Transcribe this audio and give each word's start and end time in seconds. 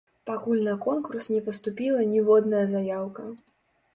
Пакуль 0.27 0.61
на 0.67 0.71
конкурс 0.85 1.27
не 1.33 1.41
паступіла 1.49 2.01
ніводная 2.13 2.65
заяўка. 2.73 3.27